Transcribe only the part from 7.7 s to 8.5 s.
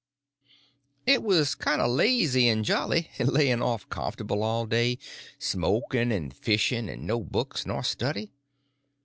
study.